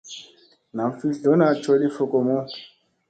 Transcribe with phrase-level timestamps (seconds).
[0.79, 2.39] Nam fi dlona coli fokomu.